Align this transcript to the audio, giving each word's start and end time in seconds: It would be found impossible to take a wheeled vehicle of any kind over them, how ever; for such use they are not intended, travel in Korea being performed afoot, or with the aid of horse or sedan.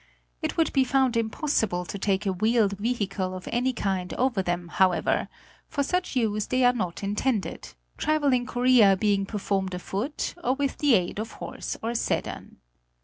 It 0.41 0.57
would 0.57 0.73
be 0.73 0.83
found 0.83 1.15
impossible 1.15 1.85
to 1.85 1.99
take 1.99 2.25
a 2.25 2.33
wheeled 2.33 2.73
vehicle 2.79 3.35
of 3.35 3.47
any 3.51 3.71
kind 3.71 4.11
over 4.15 4.41
them, 4.41 4.69
how 4.69 4.93
ever; 4.93 5.27
for 5.67 5.83
such 5.83 6.15
use 6.15 6.47
they 6.47 6.63
are 6.65 6.73
not 6.73 7.03
intended, 7.03 7.75
travel 7.99 8.33
in 8.33 8.47
Korea 8.47 8.97
being 8.97 9.27
performed 9.27 9.75
afoot, 9.75 10.33
or 10.43 10.55
with 10.55 10.79
the 10.79 10.95
aid 10.95 11.19
of 11.19 11.33
horse 11.33 11.77
or 11.83 11.93
sedan. 11.93 12.57